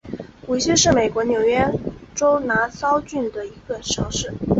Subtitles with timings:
[0.47, 1.71] 谷溪是美国纽约
[2.15, 4.33] 州拿骚郡的一个城市。